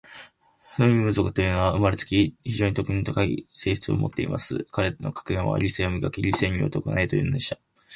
[0.77, 4.65] フウイヌム族というのは、生れつき、非常に徳の高い性質を持っています。
[4.71, 6.23] 彼等の格言は、『理性を磨け。
[6.23, 7.59] 理性によって行え。』というのでした。